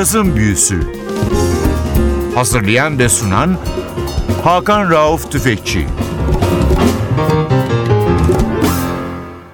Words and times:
Cazın 0.00 0.36
Büyüsü 0.36 0.80
Hazırlayan 2.34 2.98
ve 2.98 3.08
sunan 3.08 3.58
Hakan 4.44 4.90
Rauf 4.90 5.32
Tüfekçi 5.32 5.86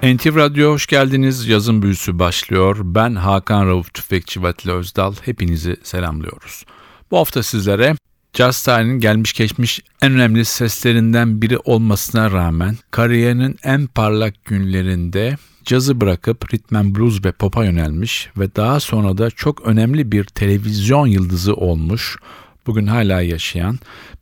NTV 0.03 0.35
Radyo 0.35 0.71
hoş 0.71 0.87
geldiniz. 0.87 1.47
Yazın 1.47 1.81
büyüsü 1.81 2.19
başlıyor. 2.19 2.77
Ben 2.81 3.15
Hakan 3.15 3.67
Rauf 3.67 3.93
Tüfekçi 3.93 4.43
ve 4.43 4.47
Atilla 4.47 4.73
Özdal. 4.73 5.13
Hepinizi 5.25 5.77
selamlıyoruz. 5.83 6.65
Bu 7.11 7.17
hafta 7.17 7.43
sizlere 7.43 7.95
Jazz 8.33 8.63
tarihinin 8.63 8.99
gelmiş 8.99 9.33
geçmiş 9.33 9.81
en 10.01 10.11
önemli 10.11 10.45
seslerinden 10.45 11.41
biri 11.41 11.57
olmasına 11.57 12.31
rağmen 12.31 12.77
kariyerinin 12.91 13.55
en 13.63 13.87
parlak 13.87 14.45
günlerinde 14.45 15.37
cazı 15.67 16.01
bırakıp 16.01 16.53
ritmen 16.53 16.95
blues 16.95 17.25
ve 17.25 17.31
pop'a 17.31 17.65
yönelmiş 17.65 18.29
ve 18.37 18.55
daha 18.55 18.79
sonra 18.79 19.17
da 19.17 19.31
çok 19.31 19.61
önemli 19.61 20.11
bir 20.11 20.23
televizyon 20.23 21.07
yıldızı 21.07 21.55
olmuş, 21.55 22.17
bugün 22.67 22.87
hala 22.87 23.21
yaşayan 23.21 23.79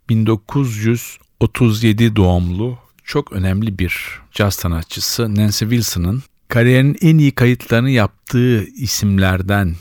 1937 0.09 2.15
doğumlu 2.15 2.77
çok 3.03 3.31
önemli 3.31 3.79
bir 3.79 4.19
caz 4.31 4.53
sanatçısı 4.53 5.35
Nancy 5.35 5.65
Wilson'ın 5.65 6.23
kariyerinin 6.47 6.97
en 7.01 7.17
iyi 7.17 7.31
kayıtlarını 7.31 7.89
yaptığı 7.89 8.63
isimlerden 8.63 9.75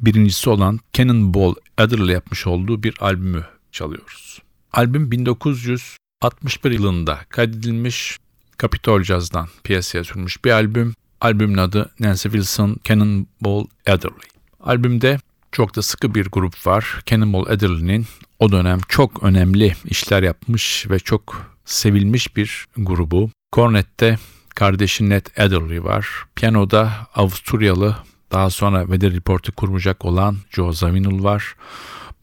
birincisi 0.00 0.50
olan 0.50 0.80
Cannonball 0.92 1.54
Adderley 1.78 2.14
yapmış 2.14 2.46
olduğu 2.46 2.82
bir 2.82 2.94
albümü 3.00 3.44
çalıyoruz. 3.72 4.38
Albüm 4.72 5.10
1961 5.10 6.70
yılında 6.70 7.20
kaydedilmiş 7.28 8.18
Capitol 8.58 9.02
Jazz'dan 9.02 9.48
piyasaya 9.64 10.04
sürmüş 10.04 10.44
bir 10.44 10.50
albüm. 10.50 10.94
Albümün 11.20 11.56
adı 11.56 11.90
Nancy 12.00 12.28
Wilson 12.28 12.76
Cannonball 12.84 13.64
Adderley. 13.86 14.28
Albümde 14.60 15.18
çok 15.52 15.76
da 15.76 15.82
sıkı 15.82 16.14
bir 16.14 16.26
grup 16.26 16.66
var. 16.66 17.02
Cannonball 17.06 17.46
Adderley'nin 17.46 18.06
o 18.38 18.52
dönem 18.52 18.78
çok 18.88 19.22
önemli 19.22 19.74
işler 19.84 20.22
yapmış 20.22 20.86
ve 20.90 20.98
çok 20.98 21.52
sevilmiş 21.64 22.36
bir 22.36 22.66
grubu. 22.76 23.30
Kornette 23.52 24.18
kardeşi 24.54 25.10
Ned 25.10 25.26
Adderley 25.36 25.84
var. 25.84 26.08
Piyanoda 26.34 26.92
Avusturyalı 27.14 27.96
daha 28.32 28.50
sonra 28.50 28.80
Weather 28.80 29.12
Report'u 29.12 29.52
kurmayacak 29.52 30.04
olan 30.04 30.36
Joe 30.50 30.72
Zawinul 30.72 31.24
var. 31.24 31.54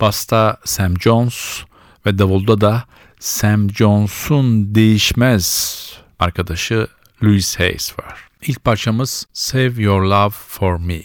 Basta 0.01 0.57
Sam 0.65 0.99
Jones 0.99 1.63
ve 2.05 2.17
davulda 2.17 2.61
da 2.61 2.83
Sam 3.19 3.69
Jones'un 3.69 4.75
değişmez 4.75 5.79
arkadaşı 6.19 6.87
Louis 7.23 7.59
Hayes 7.59 7.99
var. 7.99 8.29
İlk 8.41 8.63
parçamız 8.63 9.27
Save 9.33 9.81
Your 9.81 10.01
Love 10.01 10.29
For 10.29 10.79
Me. 10.79 11.01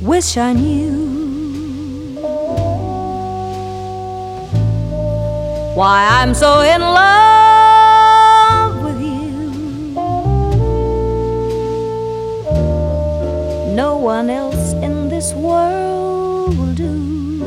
Wish 0.00 0.36
I 0.36 0.52
knew 0.52 0.90
why 5.74 6.04
I'm 6.04 6.34
so 6.34 6.62
in 6.62 6.80
love 6.80 7.29
world 15.34 16.56
will 16.58 16.74
do. 16.74 17.40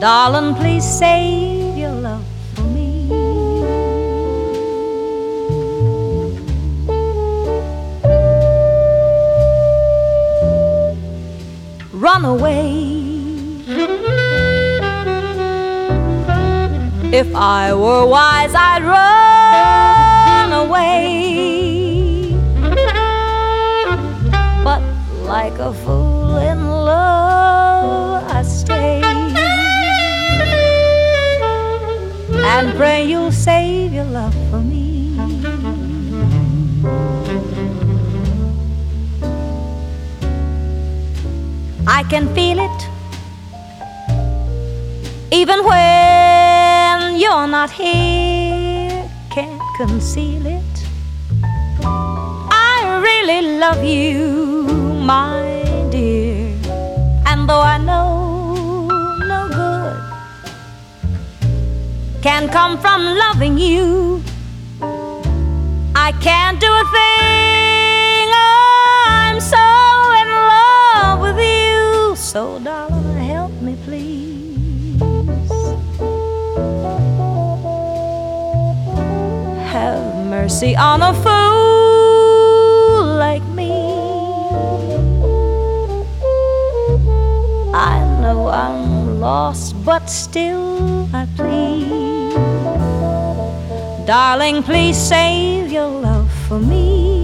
Darling, 0.00 0.54
please 0.54 0.84
save 0.84 1.76
your 1.76 1.92
love 1.92 2.24
for 2.54 2.62
me. 2.62 3.08
Run 11.92 12.24
away. 12.24 12.86
If 17.10 17.34
I 17.34 17.72
were 17.74 18.06
wise, 18.06 18.54
I'd 18.54 18.84
run 18.84 20.52
away. 20.52 21.27
Like 25.50 25.60
a 25.60 25.72
fool 25.72 26.36
in 26.36 26.60
love, 26.68 28.22
I 28.30 28.42
stay. 28.42 29.00
And 32.52 32.76
pray 32.76 33.06
you'll 33.06 33.32
save 33.32 33.94
your 33.94 34.04
love 34.04 34.34
for 34.50 34.60
me. 34.60 35.16
I 41.86 42.02
can 42.10 42.24
feel 42.34 42.58
it 42.58 42.80
even 45.30 45.64
when 45.64 47.18
you're 47.18 47.46
not 47.46 47.70
here, 47.70 49.08
can't 49.30 49.62
conceal 49.78 50.46
it. 50.46 50.74
I 51.82 53.00
really 53.06 53.58
love 53.58 53.82
you, 53.82 54.87
my 54.98 55.88
dear, 55.90 56.54
and 57.26 57.48
though 57.48 57.60
I 57.60 57.78
know 57.78 58.88
no 59.26 59.48
good 59.48 60.00
can 62.22 62.48
come 62.48 62.78
from 62.78 63.04
loving 63.04 63.58
you, 63.58 64.22
I 65.94 66.12
can't 66.20 66.60
do 66.60 66.66
a 66.66 66.84
thing. 66.96 68.28
Oh, 68.30 69.04
I'm 69.08 69.40
so 69.40 69.64
in 70.20 70.28
love 70.52 71.20
with 71.20 71.38
you, 71.38 72.16
so 72.16 72.58
darling, 72.58 73.16
help 73.16 73.52
me 73.62 73.76
please. 73.84 75.00
Have 79.72 80.26
mercy 80.26 80.76
on 80.76 81.02
a 81.02 81.14
fool 81.22 81.47
lost, 89.18 89.74
but 89.84 90.08
still 90.08 91.08
I 91.12 91.26
plead. 91.36 92.34
Darling, 94.06 94.62
please 94.62 94.96
save 94.96 95.72
your 95.72 95.88
love 95.88 96.30
for 96.46 96.58
me. 96.58 97.16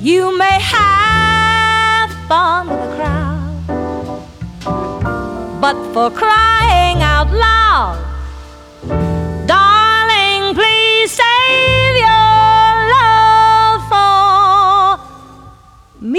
You 0.00 0.36
may 0.36 0.58
have 0.60 2.10
fun 2.28 2.68
with 2.68 2.80
a 2.80 2.90
crowd, 2.96 3.64
but 5.60 5.76
for 5.92 6.10
crying 6.10 7.02
out 7.02 7.30
loud, 7.32 7.98
darling, 9.46 10.54
please 10.54 11.10
save 11.12 11.87
me. 16.08 16.18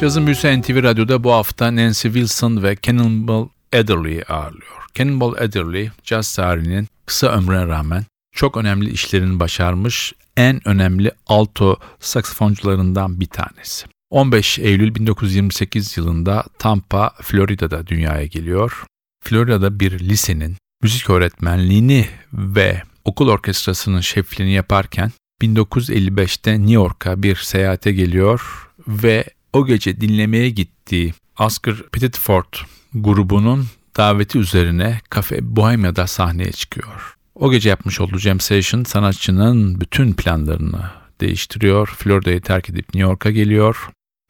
Cazın 0.00 0.26
Büyüsü 0.26 0.60
NTV 0.60 0.82
Radyo'da 0.82 1.24
bu 1.24 1.32
hafta 1.32 1.76
Nancy 1.76 2.08
Wilson 2.08 2.62
ve 2.62 2.76
Cannonball 2.82 3.48
Adderley'i 3.72 4.24
ağırlıyor. 4.24 4.84
Cannonball 4.94 5.32
Adderley, 5.32 5.90
caz 6.04 6.34
tarihinin 6.34 6.88
kısa 7.06 7.26
ömrüne 7.26 7.66
rağmen 7.66 8.04
çok 8.32 8.56
önemli 8.56 8.90
işlerini 8.90 9.40
başarmış 9.40 10.12
en 10.36 10.68
önemli 10.68 11.12
alto 11.26 11.76
saksafoncularından 12.00 13.20
bir 13.20 13.26
tanesi. 13.26 13.86
15 14.10 14.58
Eylül 14.58 14.94
1928 14.94 15.96
yılında 15.96 16.44
Tampa, 16.58 17.12
Florida'da 17.22 17.86
dünyaya 17.86 18.26
geliyor. 18.26 18.84
Florida'da 19.24 19.80
bir 19.80 19.98
lisenin 19.98 20.56
müzik 20.82 21.10
öğretmenliğini 21.10 22.08
ve 22.32 22.82
okul 23.04 23.28
orkestrasının 23.28 24.00
şefliğini 24.00 24.52
yaparken 24.52 25.12
1955'te 25.42 26.52
New 26.52 26.72
York'a 26.72 27.22
bir 27.22 27.36
seyahate 27.36 27.92
geliyor 27.92 28.68
ve 28.88 29.24
o 29.52 29.66
gece 29.66 30.00
dinlemeye 30.00 30.50
gittiği 30.50 31.14
Oscar 31.38 31.82
Petitford 31.92 32.54
grubunun 32.94 33.66
daveti 33.96 34.38
üzerine 34.38 35.00
Cafe 35.14 35.56
Bohemia'da 35.56 36.06
sahneye 36.06 36.52
çıkıyor. 36.52 37.16
O 37.34 37.50
gece 37.50 37.68
yapmış 37.68 38.00
olduğu 38.00 38.18
jam 38.18 38.40
session 38.40 38.84
sanatçının 38.84 39.80
bütün 39.80 40.12
planlarını 40.12 40.90
değiştiriyor. 41.20 41.86
Florida'yı 41.86 42.40
terk 42.40 42.70
edip 42.70 42.94
New 42.94 43.10
York'a 43.10 43.30
geliyor 43.30 43.88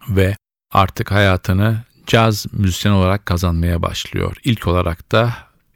ve 0.09 0.37
artık 0.73 1.11
hayatını 1.11 1.85
caz 2.07 2.47
müzisyen 2.53 2.93
olarak 2.93 3.27
kazanmaya 3.27 3.83
başlıyor. 3.83 4.37
İlk 4.45 4.67
olarak 4.67 5.13
da 5.13 5.35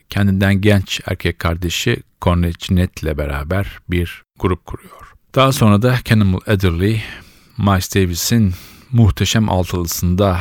kendinden 0.09 0.61
genç 0.61 1.01
erkek 1.07 1.39
kardeşi 1.39 2.03
Cornet 2.23 2.65
Jeanette 2.65 3.19
beraber 3.19 3.79
bir 3.91 4.23
grup 4.39 4.67
kuruyor. 4.67 5.15
Daha 5.35 5.53
sonra 5.53 5.83
da 5.83 5.99
Cannibal 6.05 6.41
Adderley, 6.47 7.03
Miles 7.59 7.95
Davis'in 7.95 8.55
muhteşem 8.93 9.49
altılısında 9.49 10.41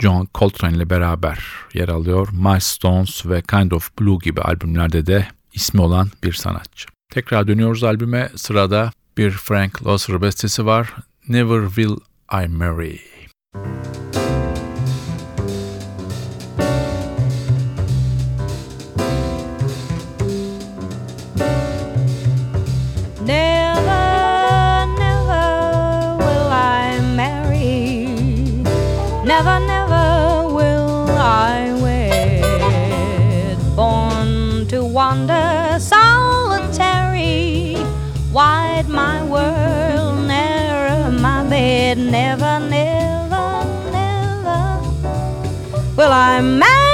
John 0.00 0.28
Coltrane 0.34 0.76
ile 0.76 0.90
beraber 0.90 1.44
yer 1.74 1.88
alıyor. 1.88 2.28
Milestones 2.32 3.26
ve 3.26 3.42
Kind 3.42 3.72
of 3.72 3.98
Blue 4.00 4.18
gibi 4.22 4.40
albümlerde 4.40 5.06
de 5.06 5.28
ismi 5.52 5.80
olan 5.80 6.10
bir 6.24 6.32
sanatçı. 6.32 6.86
Tekrar 7.10 7.48
dönüyoruz 7.48 7.84
albüme. 7.84 8.30
Sırada 8.36 8.90
bir 9.16 9.30
Frank 9.30 9.86
Loesser 9.86 10.22
bestesi 10.22 10.66
var. 10.66 10.94
Never 11.28 11.66
Will 11.66 11.96
I 12.44 12.48
Marry. 12.48 13.00
Never, 13.54 14.01
Well, 46.02 46.10
I'm 46.12 46.58
mad. 46.58 46.91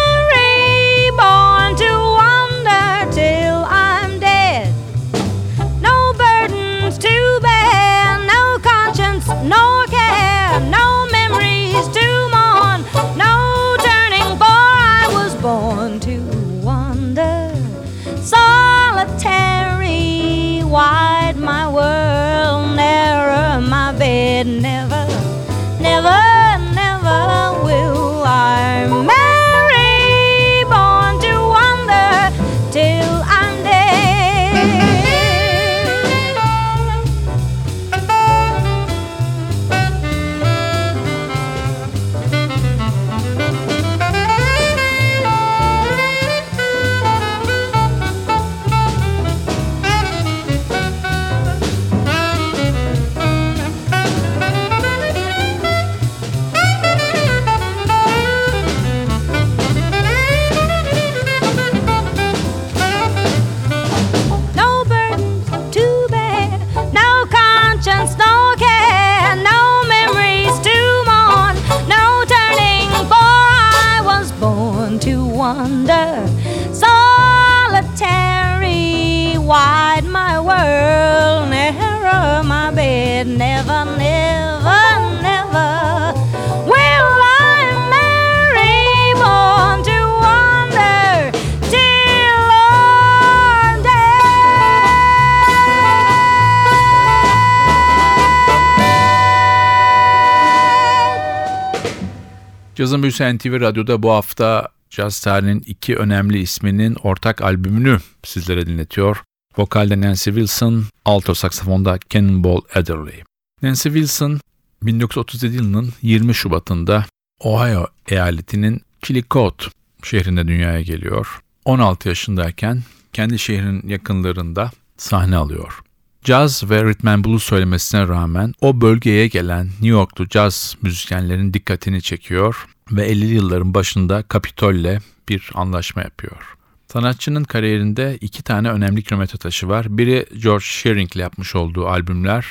Cazın 102.79 103.03
Büyüsü 103.03 103.37
NTV 103.37 103.61
Radyo'da 103.61 104.03
bu 104.03 104.11
hafta 104.11 104.69
caz 104.91 105.21
tarihinin 105.21 105.63
iki 105.67 105.97
önemli 105.97 106.39
isminin 106.39 106.97
ortak 107.03 107.43
albümünü 107.43 107.99
sizlere 108.25 108.67
dinletiyor. 108.67 109.23
Vokalde 109.57 110.01
Nancy 110.01 110.31
Wilson, 110.31 110.85
alto 111.05 111.35
saksafonda 111.35 111.99
Cannonball 112.11 112.61
Adderley. 112.75 113.23
Nancy 113.63 113.89
Wilson 113.89 114.41
1937 114.83 115.57
yılının 115.57 115.93
20 116.03 116.35
Şubat'ında 116.35 117.05
Ohio 117.41 117.87
eyaletinin 118.09 118.81
Chillicothe 119.03 119.67
şehrinde 120.03 120.49
dünyaya 120.49 120.81
geliyor. 120.81 121.41
16 121.65 122.09
yaşındayken 122.09 122.83
kendi 123.13 123.39
şehrinin 123.39 123.89
yakınlarında 123.89 124.71
sahne 124.97 125.37
alıyor. 125.37 125.81
Caz 126.25 126.71
ve 126.71 126.85
rhythm 126.85 127.09
and 127.09 127.25
blues 127.25 127.43
söylemesine 127.43 128.09
rağmen 128.09 128.55
o 128.61 128.81
bölgeye 128.81 129.29
gelen 129.29 129.67
New 129.67 129.89
Yorklu 129.89 130.29
caz 130.29 130.77
müzisyenlerin 130.83 131.55
dikkatini 131.55 132.03
çekiyor 132.03 132.67
ve 132.93 133.13
50'li 133.13 133.35
yılların 133.35 133.75
başında 133.75 134.25
Capitol'le 134.33 134.99
bir 135.29 135.51
anlaşma 135.55 136.03
yapıyor. 136.03 136.57
Sanatçının 136.93 137.45
kariyerinde 137.45 138.19
iki 138.21 138.43
tane 138.43 138.71
önemli 138.71 139.03
kilometre 139.03 139.39
taşı 139.39 139.69
var. 139.69 139.99
Biri 139.99 140.27
George 140.43 140.65
Shearing 140.65 141.17
ile 141.17 141.23
yapmış 141.23 141.55
olduğu 141.55 141.87
albümler, 141.87 142.47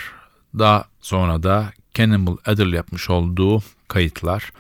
daha 0.60 0.86
sonra 1.02 1.44
da 1.44 1.72
Cannibal 1.94 2.38
Adderley 2.46 2.76
yapmış 2.76 3.10
olduğu 3.10 3.64
kayıtlar. 3.88 4.52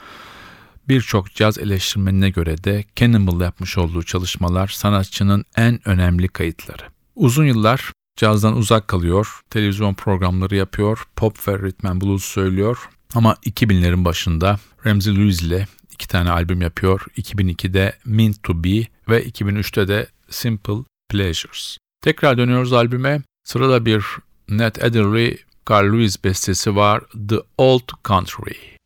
Birçok 0.88 1.36
caz 1.36 1.58
eleştirmenine 1.58 2.30
göre 2.30 2.64
de 2.64 2.84
Cannibal 2.96 3.42
yapmış 3.42 3.78
olduğu 3.78 4.04
çalışmalar 4.04 4.68
sanatçının 4.68 5.46
en 5.56 5.88
önemli 5.88 6.28
kayıtları. 6.28 6.84
Uzun 7.16 7.46
yıllar 7.46 7.92
cazdan 8.18 8.58
uzak 8.58 8.88
kalıyor, 8.88 9.42
televizyon 9.50 9.94
programları 9.94 10.56
yapıyor, 10.56 11.08
pop 11.16 11.48
ve 11.48 11.60
rhythm 11.60 11.88
and 11.88 12.02
blues 12.02 12.24
söylüyor. 12.24 12.90
Ama 13.14 13.34
2000'lerin 13.34 14.06
başında 14.06 14.60
Ramsey 14.86 15.16
Lewis 15.16 15.42
ile 15.42 15.68
iki 15.92 16.08
tane 16.08 16.32
albüm 16.32 16.62
yapıyor. 16.62 17.06
2002'de 17.18 17.94
Meant 18.06 18.44
to 18.44 18.64
Be 18.64 18.84
ve 19.10 19.28
2003'te 19.28 19.88
de 19.88 20.08
Simple 20.30 20.84
Pleasures. 21.10 21.78
Tekrar 22.02 22.38
dönüyoruz 22.38 22.74
albüme. 22.74 23.22
Sırada 23.44 23.86
bir 23.86 24.06
Ned 24.50 24.76
Adderley, 24.76 25.38
Carl 25.70 25.94
Lewis 25.94 26.24
bestesi 26.24 26.76
var. 26.76 27.04
The 27.30 27.40
Old 27.58 27.90
Country. 28.08 28.77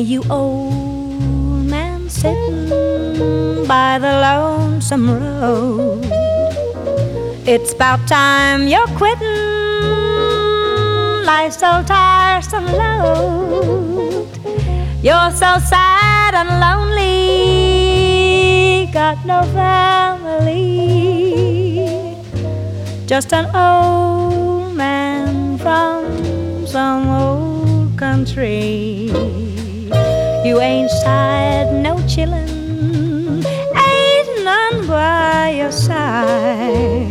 You 0.00 0.22
old 0.30 1.66
man 1.66 2.08
sitting 2.08 3.66
by 3.66 3.98
the 3.98 4.12
lonesome 4.20 5.10
road. 5.10 6.04
It's 7.46 7.72
about 7.72 8.06
time 8.08 8.66
you're 8.68 8.86
quitting. 8.96 9.26
Life's 11.24 11.58
so 11.58 11.82
tiresome 11.86 12.66
load. 12.66 14.28
You're 15.02 15.30
so 15.32 15.58
sad 15.58 16.34
and 16.34 16.60
lonely. 16.60 18.00
Got 18.92 19.24
no 19.26 19.42
family. 19.52 20.70
Just 23.06 23.32
an 23.32 23.46
old 23.54 24.74
man 24.74 25.58
from 25.58 26.66
some 26.66 27.08
old 27.08 27.98
country. 27.98 29.59
You 30.50 30.58
ain't 30.60 30.90
tired, 31.04 31.70
no 31.80 31.94
chillin', 32.10 33.44
ain't 33.86 34.44
none 34.44 34.84
by 34.88 35.50
your 35.56 35.70
side. 35.70 37.06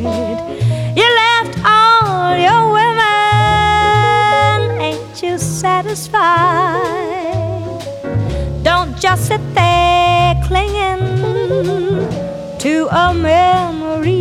You 0.94 1.08
left 1.24 1.58
all 1.64 2.36
your 2.36 2.64
women, 2.80 4.58
ain't 4.82 5.24
you 5.24 5.38
satisfied? 5.38 6.20
Don't 8.62 9.00
just 9.00 9.28
sit 9.28 9.42
there 9.56 10.36
clinging, 10.46 11.00
to 12.60 12.90
a 12.92 13.14
memory 13.14 14.18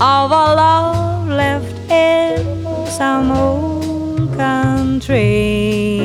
of 0.00 0.30
a 0.30 0.46
love 0.62 1.26
left 1.26 1.74
in 1.90 2.86
some 2.86 3.32
old 3.32 4.32
country. 4.36 6.03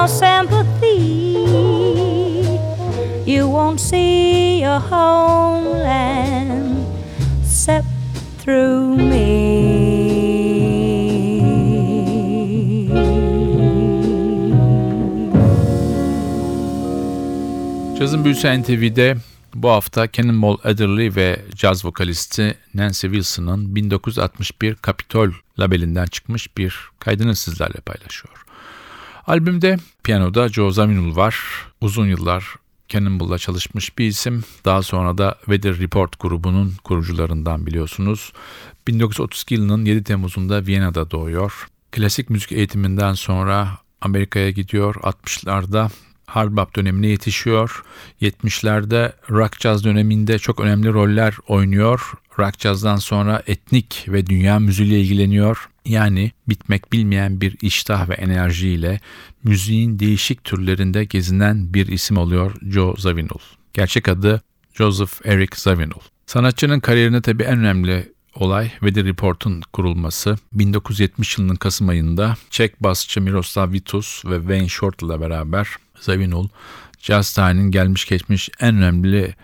No 0.00 0.06
sympathy. 0.06 1.36
You 3.26 3.48
won't 3.48 3.80
see 3.80 4.62
your 4.62 4.80
homeland 4.80 6.06
except 7.42 7.86
through 8.38 8.96
me. 8.96 9.60
Cazın 17.98 18.24
Büyüsü 18.24 18.62
NTV'de 18.62 19.16
bu 19.54 19.68
hafta 19.68 20.12
Cannonball 20.12 20.56
Adderley 20.64 21.16
ve 21.16 21.40
caz 21.54 21.84
vokalisti 21.84 22.54
Nancy 22.74 23.06
Wilson'ın 23.06 23.74
1961 23.74 24.76
Capitol 24.86 25.30
labelinden 25.58 26.06
çıkmış 26.06 26.56
bir 26.56 26.74
kaydını 26.98 27.36
sizlerle 27.36 27.80
paylaşıyor. 27.80 28.49
Albümde 29.26 29.76
piyanoda 30.04 30.48
Joe 30.48 30.70
Zawinul 30.70 31.16
var. 31.16 31.36
Uzun 31.80 32.06
yıllar 32.06 32.44
Cannonball'la 32.88 33.38
çalışmış 33.38 33.98
bir 33.98 34.06
isim. 34.06 34.44
Daha 34.64 34.82
sonra 34.82 35.18
da 35.18 35.36
Weather 35.38 35.78
Report 35.78 36.20
grubunun 36.20 36.72
kurucularından 36.84 37.66
biliyorsunuz. 37.66 38.32
1932 38.86 39.54
yılının 39.54 39.84
7 39.84 40.04
Temmuz'unda 40.04 40.66
Viyana'da 40.66 41.10
doğuyor. 41.10 41.68
Klasik 41.92 42.30
müzik 42.30 42.52
eğitiminden 42.52 43.14
sonra 43.14 43.68
Amerika'ya 44.00 44.50
gidiyor. 44.50 44.94
60'larda 44.94 45.90
hard 46.26 46.56
bop 46.56 46.76
dönemine 46.76 47.06
yetişiyor. 47.06 47.84
70'lerde 48.22 49.12
rock 49.30 49.60
jazz 49.60 49.84
döneminde 49.84 50.38
çok 50.38 50.60
önemli 50.60 50.92
roller 50.92 51.34
oynuyor. 51.48 52.12
Rock 52.38 52.60
jazzdan 52.60 52.96
sonra 52.96 53.42
etnik 53.46 54.04
ve 54.08 54.26
dünya 54.26 54.58
müziğiyle 54.58 55.00
ilgileniyor. 55.00 55.68
Yani 55.84 56.32
bitmek 56.48 56.92
bilmeyen 56.92 57.40
bir 57.40 57.56
iştah 57.62 58.08
ve 58.08 58.14
enerjiyle 58.14 59.00
müziğin 59.44 59.98
değişik 59.98 60.44
türlerinde 60.44 61.04
gezinen 61.04 61.74
bir 61.74 61.86
isim 61.86 62.16
oluyor 62.16 62.54
Joe 62.70 62.94
Zawinul. 62.98 63.40
Gerçek 63.74 64.08
adı 64.08 64.42
Joseph 64.74 65.26
Eric 65.26 65.56
Zawinul. 65.56 66.00
Sanatçının 66.26 66.80
kariyerine 66.80 67.22
tabii 67.22 67.42
en 67.42 67.58
önemli 67.58 68.12
olay 68.34 68.70
Weather 68.70 69.04
Report'un 69.04 69.62
kurulması. 69.72 70.36
1970 70.52 71.38
yılının 71.38 71.54
Kasım 71.54 71.88
ayında 71.88 72.36
Çek 72.50 72.82
basçı 72.82 73.20
Miroslav 73.20 73.72
Vitus 73.72 74.24
ve 74.24 74.38
Wayne 74.38 74.68
Short 74.68 75.02
ile 75.02 75.20
beraber 75.20 75.68
Zawinul, 76.00 76.48
jazz 76.98 77.32
tarihinin 77.32 77.70
gelmiş 77.70 78.04
geçmiş 78.04 78.50
en 78.60 78.76
önemli 78.76 79.34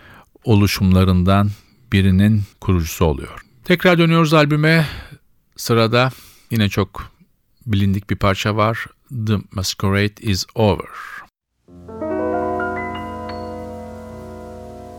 oluşumlarından 0.43 1.49
birinin 1.91 2.41
kurucusu 2.61 3.05
oluyor. 3.05 3.41
Tekrar 3.65 3.97
dönüyoruz 3.97 4.33
albüme. 4.33 4.85
Sırada 5.57 6.09
yine 6.51 6.69
çok 6.69 7.11
bilindik 7.65 8.09
bir 8.09 8.15
parça 8.15 8.55
var. 8.55 8.85
The 9.25 9.37
Masquerade 9.51 10.21
is 10.21 10.45
Over. 10.55 10.89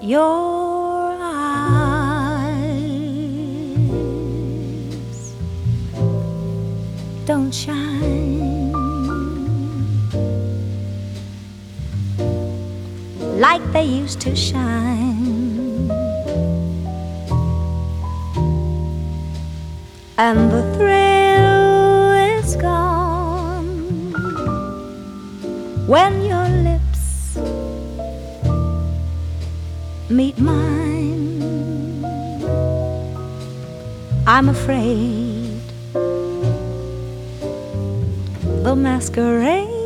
Your 0.03 1.13
eyes 1.21 1.69
don't 7.27 7.55
shine 7.55 8.39
like 13.39 13.63
they 13.73 13.85
used 13.85 14.21
to 14.21 14.35
shine, 14.35 15.38
and 20.19 20.51
the 20.51 20.63
thrill 20.75 22.11
is 22.37 22.57
gone 22.57 24.13
when 25.87 26.25
your 26.25 26.49
lips 26.67 27.39
meet 30.11 30.37
mine. 30.41 32.05
I'm 34.27 34.49
afraid 34.49 35.63
the 38.65 38.75
masquerade 38.75 39.78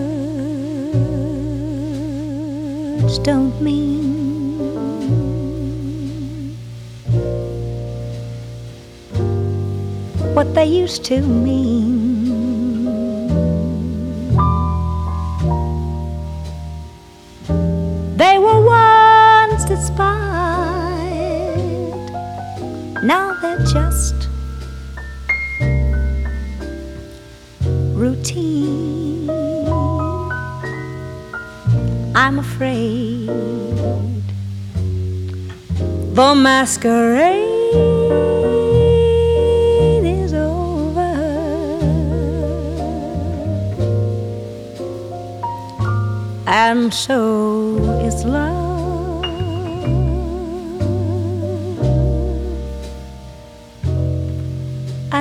don't 3.21 3.61
mean 3.63 4.59
what 10.35 10.53
they 10.57 10.65
used 10.65 11.05
to 11.05 11.21
mean. 11.21 11.94
Now 23.05 23.35
they're 23.43 23.59
just 23.67 24.15
routine. 27.93 29.29
I'm 32.15 32.39
afraid 32.39 33.29
the 36.15 36.35
masquerade 36.35 37.43
is 40.05 40.33
over. 40.33 40.75
and 46.47 46.95
so 46.95 47.77
is 48.07 48.25
love. 48.25 48.54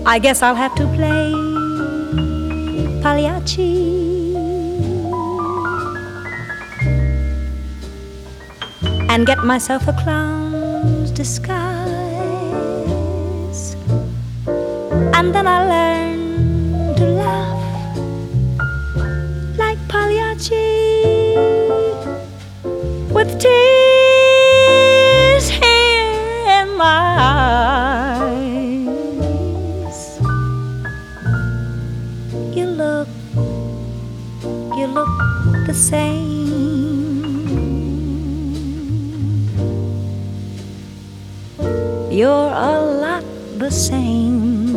I 0.06 0.20
guess 0.20 0.44
I'll 0.44 0.54
have 0.54 0.76
to 0.76 0.86
play 0.94 1.34
Pagliacci. 3.02 4.36
And 9.10 9.26
get 9.26 9.40
myself 9.44 9.88
a 9.88 9.94
clown's 9.94 11.10
disguise. 11.10 11.66
And 15.18 15.34
then 15.34 15.48
I'll 15.48 15.68
learn 15.68 16.05
same. 43.76 44.72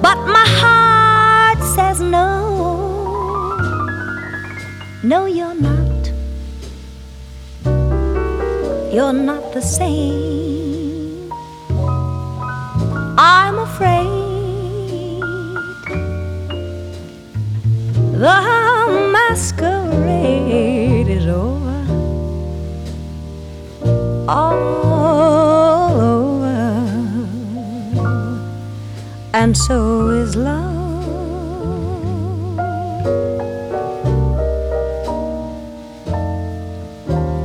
But 0.00 0.18
my 0.36 0.46
heart 0.60 1.60
says 1.74 2.00
no. 2.00 2.30
No, 5.02 5.26
you're 5.26 5.54
not. 5.54 6.12
You're 8.94 9.12
not 9.12 9.52
the 9.52 9.60
same. 9.60 11.32
I'm 13.18 13.58
afraid 13.58 14.24
the 18.12 19.10
masquerade 19.12 19.73
All 24.26 26.00
over. 26.00 26.44
And 29.34 29.56
so 29.56 30.08
is 30.08 30.34
love. 30.34 30.74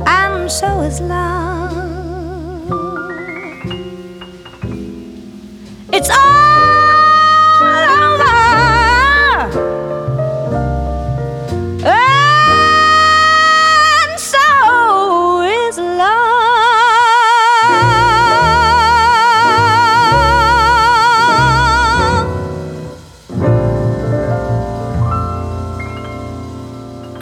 and 0.06 0.50
so 0.50 0.80
is 0.80 1.00
love. 1.00 1.39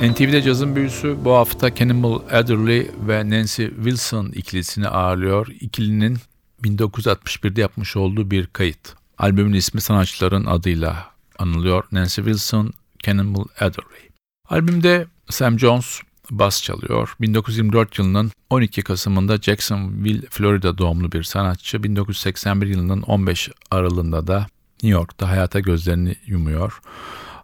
NTV'de 0.02 0.42
cazın 0.42 0.76
büyüsü 0.76 1.16
bu 1.24 1.32
hafta 1.32 1.74
Cannibal 1.74 2.20
Adderley 2.32 2.90
ve 3.08 3.30
Nancy 3.30 3.66
Wilson 3.66 4.26
ikilisini 4.26 4.88
ağırlıyor. 4.88 5.46
İkilinin 5.60 6.18
1961'de 6.62 7.60
yapmış 7.60 7.96
olduğu 7.96 8.30
bir 8.30 8.46
kayıt. 8.46 8.94
Albümün 9.18 9.52
ismi 9.52 9.80
sanatçıların 9.80 10.44
adıyla 10.44 11.06
anılıyor. 11.38 11.84
Nancy 11.92 12.20
Wilson, 12.20 12.72
Cannibal 12.98 13.44
Adderley. 13.56 14.08
Albümde 14.48 15.06
Sam 15.30 15.58
Jones 15.58 16.00
bas 16.30 16.62
çalıyor. 16.62 17.16
1924 17.20 17.98
yılının 17.98 18.30
12 18.50 18.82
Kasım'ında 18.82 19.36
Jacksonville, 19.36 20.26
Florida 20.30 20.78
doğumlu 20.78 21.12
bir 21.12 21.22
sanatçı. 21.22 21.82
1981 21.82 22.66
yılının 22.66 23.02
15 23.02 23.50
Aralığında 23.70 24.26
da 24.26 24.46
New 24.82 24.98
York'ta 24.98 25.28
hayata 25.28 25.60
gözlerini 25.60 26.16
yumuyor. 26.26 26.80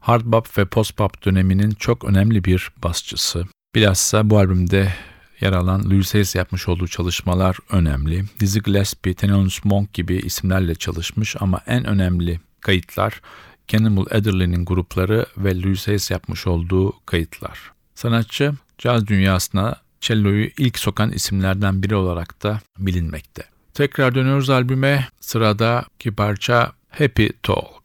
Hard 0.04 0.22
bop 0.24 0.58
ve 0.58 0.64
post 0.64 0.98
bop 0.98 1.24
döneminin 1.24 1.70
çok 1.70 2.04
önemli 2.04 2.44
bir 2.44 2.70
basçısı. 2.82 3.44
Bilhassa 3.74 4.30
bu 4.30 4.38
albümde 4.38 4.92
yer 5.40 5.52
alan 5.52 5.90
Louis 5.90 6.14
Hayes 6.14 6.34
yapmış 6.34 6.68
olduğu 6.68 6.88
çalışmalar 6.88 7.56
önemli. 7.70 8.24
Dizzy 8.40 8.58
Gillespie, 8.58 9.14
Thelonious 9.14 9.64
Monk 9.64 9.92
gibi 9.94 10.16
isimlerle 10.16 10.74
çalışmış 10.74 11.36
ama 11.40 11.60
en 11.66 11.84
önemli 11.84 12.40
kayıtlar 12.60 13.20
Cannibal 13.68 14.06
Adderley'nin 14.10 14.64
grupları 14.64 15.26
ve 15.36 15.62
Louis 15.62 15.86
Hayes 15.86 16.10
yapmış 16.10 16.46
olduğu 16.46 17.06
kayıtlar. 17.06 17.58
Sanatçı 17.94 18.52
caz 18.78 19.06
dünyasına 19.06 19.76
cello'yu 20.00 20.50
ilk 20.58 20.78
sokan 20.78 21.12
isimlerden 21.12 21.82
biri 21.82 21.96
olarak 21.96 22.42
da 22.42 22.60
bilinmekte. 22.78 23.44
Tekrar 23.74 24.14
dönüyoruz 24.14 24.50
albüme. 24.50 25.08
Sıradaki 25.20 26.14
parça 26.14 26.72
Happy 26.90 27.26
Talk. 27.42 27.84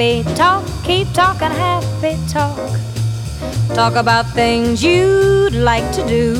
Happy 0.00 0.24
talk, 0.34 0.64
keep 0.82 1.12
talking 1.12 1.50
happy 1.50 2.16
talk. 2.26 2.56
Talk 3.74 3.96
about 3.96 4.24
things 4.32 4.82
you'd 4.82 5.52
like 5.52 5.92
to 5.92 6.02
do. 6.08 6.32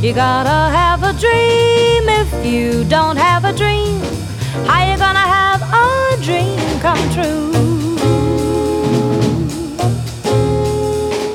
You 0.00 0.14
gotta 0.14 0.74
have 0.74 1.02
a 1.02 1.12
dream 1.12 2.08
if 2.08 2.30
you 2.42 2.84
don't 2.84 3.18
have 3.18 3.44
a 3.44 3.52
dream. 3.52 4.00
How 4.64 4.90
you 4.90 4.96
gonna 4.96 5.28
have 5.38 5.60
a 5.60 6.16
dream 6.24 6.58
come 6.80 7.04
true? 7.12 7.52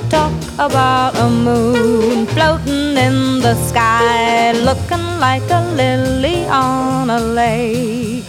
Talk 0.10 0.34
about 0.58 1.16
a 1.16 1.30
moon 1.30 2.26
floating 2.26 2.98
in 2.98 3.40
the 3.40 3.54
sky, 3.68 4.54
looking 4.54 5.20
like 5.20 5.48
a 5.52 5.62
lily 5.76 6.48
on 6.48 7.12
a 7.12 7.20
lake. 7.20 8.29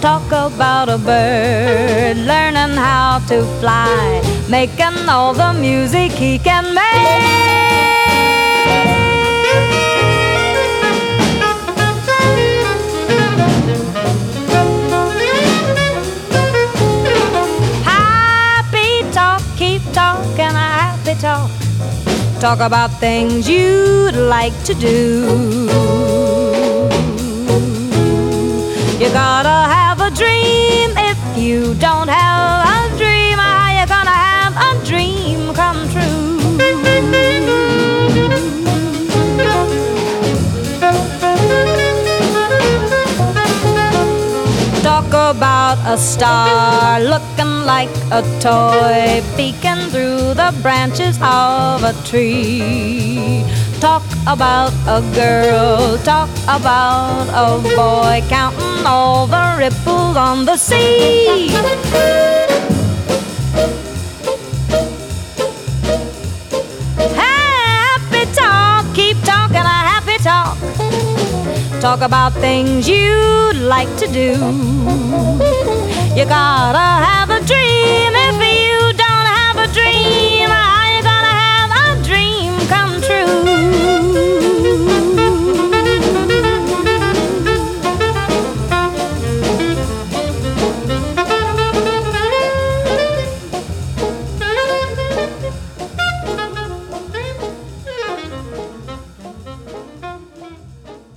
Talk 0.00 0.32
about 0.32 0.88
a 0.88 0.96
bird 0.96 2.16
learning 2.16 2.74
how 2.74 3.20
to 3.28 3.44
fly, 3.60 4.22
making 4.48 5.06
all 5.06 5.34
the 5.34 5.52
music 5.52 6.10
he 6.12 6.38
can 6.38 6.74
make. 6.74 6.80
Happy 17.84 19.02
talk, 19.12 19.42
keep 19.58 19.82
talking 19.92 20.54
a 20.64 20.68
happy 20.80 21.14
talk. 21.20 21.50
Talk 22.40 22.60
about 22.60 22.90
things 23.00 23.46
you'd 23.46 24.16
like 24.16 24.54
to 24.64 24.72
do. 24.72 25.68
You 28.98 29.08
gotta 29.12 29.48
have 29.48 29.79
a 30.10 30.16
dream. 30.16 30.90
If 30.96 31.38
you 31.38 31.74
don't 31.74 32.08
have 32.08 32.92
a 32.92 32.98
dream, 32.98 33.38
how 33.38 33.80
you 33.80 33.86
gonna 33.86 34.10
have 34.10 34.54
a 34.56 34.84
dream 34.84 35.54
come 35.54 35.88
true? 35.90 36.28
Talk 44.82 45.08
about 45.08 45.78
a 45.86 45.96
star 45.98 47.00
looking 47.00 47.64
like 47.66 47.90
a 48.10 48.22
toy 48.40 49.22
peeking 49.36 49.90
through 49.90 50.34
the 50.34 50.52
branches 50.62 51.16
of 51.22 51.84
a 51.84 51.94
tree. 52.04 53.44
Talk 53.80 54.02
about 54.26 54.74
a 54.86 55.00
girl, 55.14 55.96
talk 56.04 56.28
about 56.44 57.28
a 57.32 57.62
boy 57.74 58.22
counting 58.28 58.84
all 58.84 59.26
the 59.26 59.56
ripples 59.56 60.18
on 60.18 60.44
the 60.44 60.58
sea. 60.58 61.48
Happy 67.16 68.30
talk, 68.34 68.84
keep 68.94 69.16
talking 69.22 69.56
a 69.56 69.80
happy 69.88 70.18
talk. 70.22 70.58
talk 71.80 72.02
about 72.02 72.34
things 72.34 72.86
you'd 72.86 73.56
like 73.56 73.88
to 73.96 74.06
do. 74.08 74.36
You 76.14 76.26
gotta 76.26 76.78
have 76.78 77.30
a 77.30 77.40
dream 77.46 78.09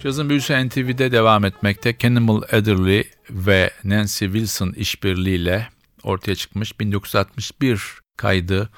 Cazın 0.03 0.29
büyüsü 0.29 0.67
NTV'de 0.67 1.11
devam 1.11 1.45
etmekte. 1.45 1.97
Cannibal 1.97 2.41
Adderley 2.51 3.03
ve 3.29 3.71
Nancy 3.83 4.25
Wilson 4.25 4.71
işbirliğiyle 4.71 5.69
ortaya 6.03 6.35
çıkmış 6.35 6.79
1961 6.79 7.81
kaydı 8.17 8.69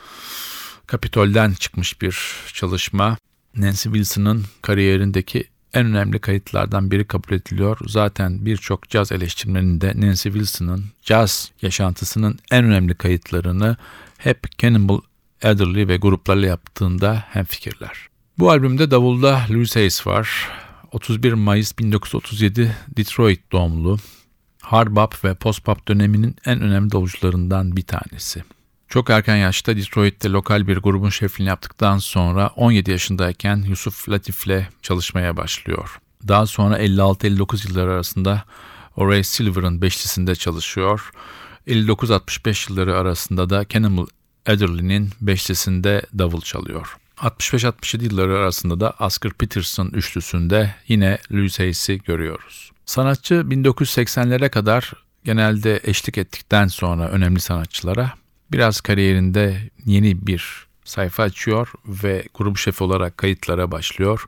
Kapitol'den 0.88 1.54
çıkmış 1.54 2.02
bir 2.02 2.20
çalışma. 2.54 3.18
Nancy 3.56 3.90
Wilson'ın 3.90 4.44
kariyerindeki 4.62 5.44
en 5.74 5.86
önemli 5.86 6.20
kayıtlardan 6.20 6.92
biri 6.92 7.06
kabul 7.08 7.34
ediliyor. 7.36 7.78
Zaten 7.88 8.46
birçok 8.46 8.90
caz 8.90 9.12
eleştirmeninde 9.12 9.94
Nancy 9.96 10.30
Wilson'ın 10.30 10.86
caz 11.02 11.52
yaşantısının 11.62 12.40
en 12.52 12.66
önemli 12.66 12.96
kayıtlarını 12.96 13.78
hep 14.18 14.58
Cannibal 14.58 15.00
Adderley 15.44 15.88
ve 15.88 15.98
gruplarla 15.98 16.46
yaptığında 16.46 17.24
hemfikirler. 17.30 18.08
Bu 18.38 18.50
albümde 18.50 18.92
davulda 18.92 19.42
Louis 19.50 19.76
Hayes 19.76 20.08
var. 20.08 20.50
31 20.96 21.34
Mayıs 21.34 21.80
1937 21.80 22.78
Detroit 22.98 23.52
doğumlu. 23.52 23.98
Hard 24.62 24.96
bop 24.96 25.26
ve 25.26 25.36
post 25.36 25.68
bop 25.68 25.88
döneminin 25.88 26.36
en 26.46 26.62
önemli 26.62 26.92
davulcularından 26.92 27.76
bir 27.76 27.82
tanesi. 27.82 28.44
Çok 28.88 29.10
erken 29.10 29.36
yaşta 29.36 29.78
Detroit'te 29.78 30.30
lokal 30.30 30.68
bir 30.68 30.78
grubun 30.78 31.10
şefliğini 31.10 31.50
yaptıktan 31.50 31.98
sonra 31.98 32.48
17 32.48 32.92
yaşındayken 32.92 33.58
Yusuf 33.58 34.10
Latif'le 34.10 34.70
çalışmaya 34.82 35.38
başlıyor. 35.38 36.00
Daha 36.28 36.46
sonra 36.46 36.80
56-59 36.80 37.70
yılları 37.70 37.92
arasında 37.92 38.44
Horace 38.92 39.24
Silver'ın 39.24 39.82
beşlisinde 39.82 40.36
çalışıyor. 40.36 41.12
59-65 41.68 42.72
yılları 42.72 42.98
arasında 42.98 43.50
da 43.50 43.66
Cannibal 43.70 44.06
Adderley'nin 44.46 45.10
beşlisinde 45.22 46.02
davul 46.18 46.42
çalıyor. 46.42 46.98
65-67 47.18 48.04
yılları 48.04 48.38
arasında 48.38 48.80
da 48.80 48.94
Oscar 49.00 49.34
Peterson 49.34 49.88
üçlüsünde 49.94 50.76
yine 50.88 51.18
Louis 51.32 51.60
Hayes'i 51.60 52.02
görüyoruz. 52.04 52.72
Sanatçı 52.86 53.34
1980'lere 53.34 54.50
kadar 54.50 54.94
genelde 55.24 55.82
eşlik 55.84 56.18
ettikten 56.18 56.68
sonra 56.68 57.10
önemli 57.10 57.40
sanatçılara 57.40 58.14
biraz 58.52 58.82
kariyerinde 58.82 59.70
yeni 59.86 60.28
bir 60.28 60.68
sayfa 60.86 61.24
açıyor 61.24 61.68
ve 61.88 62.26
grup 62.34 62.58
şefi 62.58 62.84
olarak 62.84 63.18
kayıtlara 63.18 63.72
başlıyor. 63.72 64.26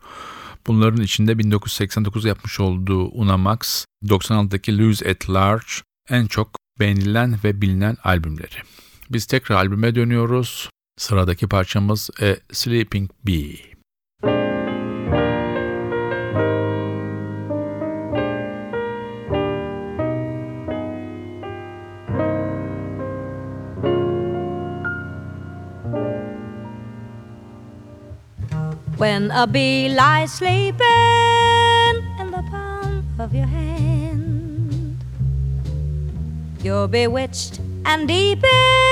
Bunların 0.68 1.02
içinde 1.02 1.38
1989 1.38 2.26
yapmış 2.26 2.60
olduğu 2.60 3.06
Una 3.06 3.38
Max, 3.38 3.86
96'daki 4.06 4.78
Lose 4.78 5.10
at 5.10 5.30
Large 5.30 5.68
en 6.10 6.26
çok 6.26 6.50
beğenilen 6.80 7.40
ve 7.44 7.62
bilinen 7.62 7.98
albümleri. 8.04 8.56
Biz 9.10 9.26
tekrar 9.26 9.56
albüme 9.56 9.96
dönüyoruz. 9.96 10.70
Sıradaki 10.98 11.48
parçamız 11.48 12.10
A 12.22 12.54
Sleeping 12.54 13.10
Bee. 13.26 13.78
When 28.98 29.30
a 29.30 29.54
bee 29.54 29.90
lies 29.90 30.32
sleeping 30.32 30.82
in 32.20 32.32
the 32.32 32.44
palm 32.52 33.06
of 33.20 33.34
your 33.34 33.46
hand, 33.46 35.04
you're 36.64 36.88
bewitched 36.88 37.60
and 37.86 38.08
deep 38.08 38.44
in 38.44 38.87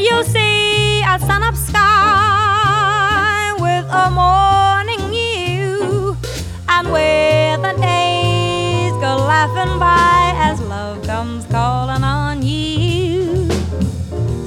you 0.00 0.24
see 0.24 1.02
a 1.02 1.18
sun 1.20 1.42
up 1.42 1.54
sky 1.54 3.52
with 3.58 3.86
a 3.90 4.10
morning 4.10 5.10
dew, 5.10 6.16
and 6.68 6.90
where 6.90 7.58
the 7.58 7.72
days 7.80 8.92
go 8.92 9.16
laughing 9.32 9.78
by 9.78 10.32
as 10.36 10.60
love 10.62 11.02
comes 11.04 11.44
calling 11.46 12.02
on 12.02 12.42
you. 12.42 13.50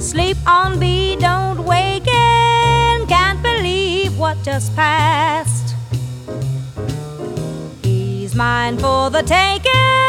Sleep 0.00 0.36
on, 0.46 0.80
be, 0.80 1.16
don't 1.16 1.64
waken. 1.64 3.06
Can't 3.06 3.40
believe 3.42 4.18
what 4.18 4.36
just 4.42 4.74
passed. 4.74 5.76
He's 7.82 8.34
mine 8.34 8.76
for 8.78 9.08
the 9.10 9.22
taking. 9.22 10.03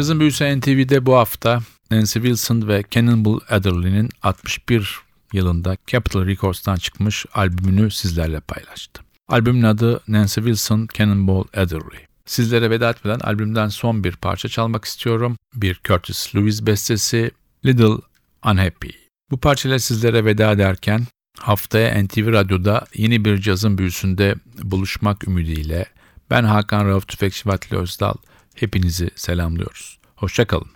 Cazın 0.00 0.20
büyüsü 0.20 0.60
NTV'de 0.60 1.06
bu 1.06 1.16
hafta 1.16 1.60
Nancy 1.90 2.18
Wilson 2.18 2.68
ve 2.68 2.84
Cannibal 2.90 3.40
Adderley'nin 3.48 4.08
61 4.22 4.98
yılında 5.32 5.76
Capitol 5.86 6.26
Records'tan 6.26 6.76
çıkmış 6.76 7.26
albümünü 7.34 7.90
sizlerle 7.90 8.40
paylaştı. 8.40 9.02
Albümün 9.28 9.62
adı 9.62 10.00
Nancy 10.08 10.40
Wilson 10.40 10.88
Cannonball 10.94 11.44
Adderley. 11.56 12.06
Sizlere 12.26 12.70
veda 12.70 12.90
etmeden 12.90 13.18
albümden 13.18 13.68
son 13.68 14.04
bir 14.04 14.16
parça 14.16 14.48
çalmak 14.48 14.84
istiyorum. 14.84 15.36
Bir 15.54 15.80
Curtis 15.84 16.34
Lewis 16.34 16.66
bestesi 16.66 17.30
Little 17.66 18.02
Unhappy. 18.44 18.90
Bu 19.30 19.40
parçayla 19.40 19.78
sizlere 19.78 20.24
veda 20.24 20.52
ederken 20.52 21.06
haftaya 21.38 22.02
NTV 22.02 22.32
Radyo'da 22.32 22.86
yeni 22.94 23.24
bir 23.24 23.38
cazın 23.38 23.78
büyüsünde 23.78 24.34
buluşmak 24.62 25.28
ümidiyle 25.28 25.86
ben 26.30 26.44
Hakan 26.44 26.86
Rauf 26.88 27.08
Tüfekçi 27.08 27.48
Vatli 27.48 27.76
Özdal 27.76 28.14
hepinizi 28.60 29.10
selamlıyoruz. 29.16 29.98
Hoşçakalın. 30.16 30.68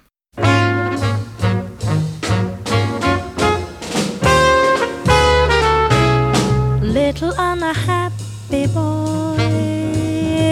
Little 6.83 7.33
unhappy 7.33 8.67
boy, 8.75 9.39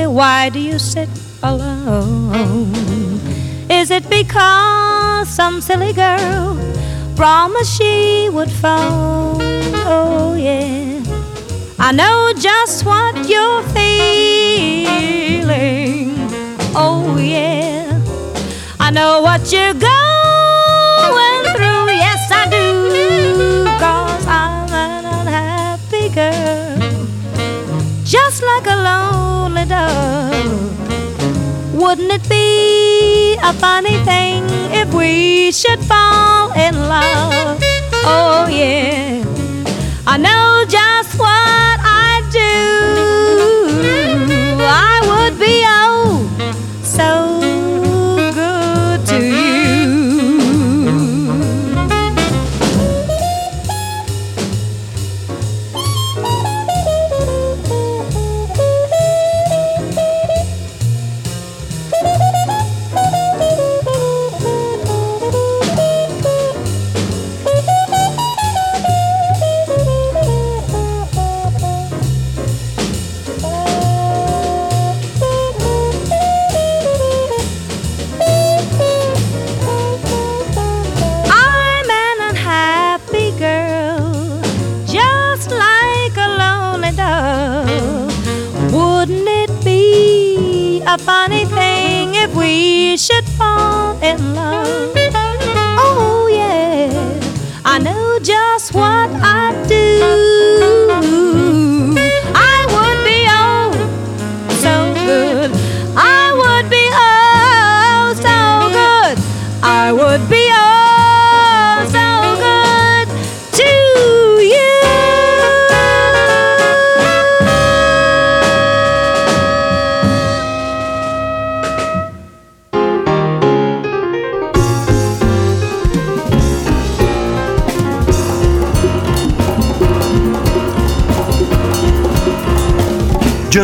why 0.07 0.51
do 0.55 0.59
you 0.59 0.79
sit 0.79 1.09
alone? 1.43 2.73
Is 3.71 3.91
it 3.91 4.11
because 4.11 5.29
some 5.29 5.61
silly 5.63 5.93
girl 5.93 6.57
promised 7.17 7.73
she 7.79 8.29
would 8.31 8.51
phone? 8.51 9.41
Oh, 9.87 10.35
yeah. 10.37 11.01
I 11.79 11.93
know 11.93 12.33
just 12.35 12.85
what 12.85 13.29
you're 13.29 13.63
feeling. 13.75 14.93
Oh, 16.75 17.19
yeah. 17.19 18.01
I 18.81 18.91
know 18.91 19.21
what 19.21 19.53
you're 19.53 19.75
going 19.75 21.45
through. 21.55 21.91
Yes, 21.93 22.31
I 22.31 22.49
do. 22.49 23.65
Cause 23.79 24.27
I'm 24.27 24.73
an 24.73 25.05
unhappy 25.05 26.09
girl. 26.09 26.79
Just 28.05 28.43
like 28.43 28.67
a 28.67 28.77
lonely 28.77 29.67
dove. 29.67 30.73
Wouldn't 31.75 32.11
it 32.11 32.27
be 32.29 33.37
a 33.43 33.53
funny 33.53 33.99
thing 34.05 34.45
if 34.73 34.93
we 34.95 35.53
should 35.53 35.81
fall 35.81 36.53
in 36.53 36.75
love? 36.89 37.61
Oh, 38.05 38.47
yeah. 38.51 39.23
I 40.07 40.17
know 40.17 40.65
just 40.69 40.82